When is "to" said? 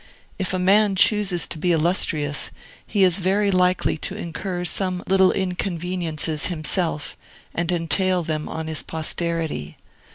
1.45-1.59, 3.99-4.15